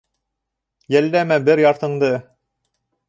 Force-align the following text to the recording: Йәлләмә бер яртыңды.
Йәлләмә 0.95 1.37
бер 1.49 1.61
яртыңды. 1.65 2.13